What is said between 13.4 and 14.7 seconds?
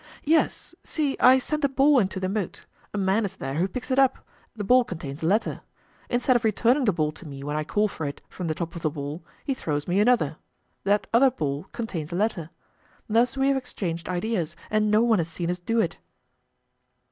have exchanged ideas